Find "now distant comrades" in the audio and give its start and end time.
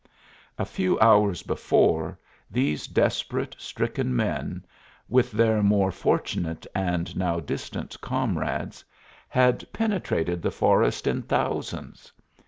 7.15-8.83